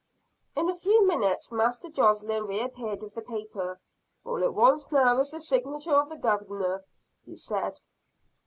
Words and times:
In 0.55 0.67
a 0.67 0.73
few 0.73 1.05
minutes 1.07 1.51
Master 1.51 1.87
Josslyn 1.87 2.47
reappeared 2.47 3.03
with 3.03 3.13
the 3.13 3.21
paper. 3.21 3.79
"All 4.25 4.41
it 4.41 4.47
now 4.49 4.51
wants 4.51 4.87
is 4.91 5.29
the 5.29 5.39
signature 5.39 5.93
of 5.93 6.09
the 6.09 6.17
Governor," 6.17 6.83
said 7.35 7.73
he. 7.77 7.83